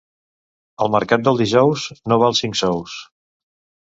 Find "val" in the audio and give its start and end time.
2.23-2.37